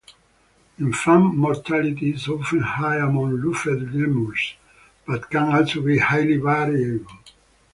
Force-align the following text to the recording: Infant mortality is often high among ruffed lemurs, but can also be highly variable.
Infant 0.79 1.35
mortality 1.35 2.11
is 2.13 2.27
often 2.27 2.61
high 2.61 2.95
among 2.97 3.39
ruffed 3.39 3.67
lemurs, 3.67 4.55
but 5.05 5.29
can 5.29 5.43
also 5.53 5.79
be 5.79 5.99
highly 5.99 6.37
variable. 6.37 7.19